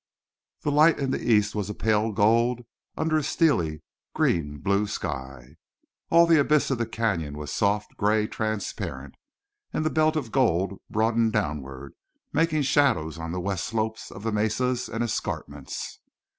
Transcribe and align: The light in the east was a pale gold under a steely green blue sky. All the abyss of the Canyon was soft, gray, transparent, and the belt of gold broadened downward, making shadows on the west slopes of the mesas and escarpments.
The 0.63 0.71
light 0.71 0.97
in 0.97 1.11
the 1.11 1.21
east 1.21 1.53
was 1.53 1.69
a 1.69 1.75
pale 1.75 2.11
gold 2.11 2.61
under 2.97 3.17
a 3.17 3.21
steely 3.23 3.83
green 4.15 4.57
blue 4.57 4.87
sky. 4.87 5.57
All 6.09 6.25
the 6.25 6.39
abyss 6.39 6.71
of 6.71 6.79
the 6.79 6.87
Canyon 6.87 7.37
was 7.37 7.53
soft, 7.53 7.97
gray, 7.97 8.25
transparent, 8.25 9.13
and 9.71 9.85
the 9.85 9.91
belt 9.91 10.15
of 10.15 10.31
gold 10.31 10.79
broadened 10.89 11.33
downward, 11.33 11.93
making 12.33 12.63
shadows 12.63 13.19
on 13.19 13.31
the 13.31 13.39
west 13.39 13.63
slopes 13.65 14.09
of 14.09 14.23
the 14.23 14.31
mesas 14.31 14.89
and 14.89 15.03
escarpments. 15.03 15.99